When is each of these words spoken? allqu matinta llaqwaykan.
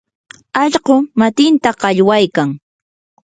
allqu 0.61 0.95
matinta 1.19 1.69
llaqwaykan. 1.81 2.49